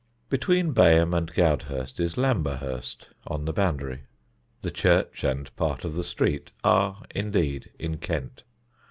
[0.29, 4.05] Between Bayham and Goudhurst is Lamberhurst, on the boundary.
[4.63, 8.41] (The church and part of the street are indeed in Kent.)